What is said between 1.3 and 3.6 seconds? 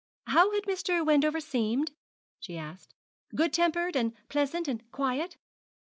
seemed?' she asked 'good